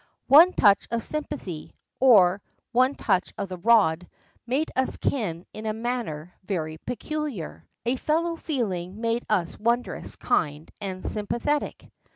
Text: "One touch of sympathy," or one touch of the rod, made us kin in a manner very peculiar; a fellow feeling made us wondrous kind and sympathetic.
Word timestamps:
"One 0.29 0.51
touch 0.53 0.87
of 0.89 1.03
sympathy," 1.03 1.75
or 1.99 2.41
one 2.71 2.95
touch 2.95 3.33
of 3.37 3.49
the 3.49 3.59
rod, 3.59 4.09
made 4.47 4.71
us 4.75 4.97
kin 4.97 5.45
in 5.53 5.67
a 5.67 5.73
manner 5.73 6.33
very 6.43 6.79
peculiar; 6.79 7.67
a 7.85 7.97
fellow 7.97 8.35
feeling 8.35 8.99
made 8.99 9.23
us 9.29 9.59
wondrous 9.59 10.15
kind 10.15 10.71
and 10.81 11.05
sympathetic. 11.05 11.91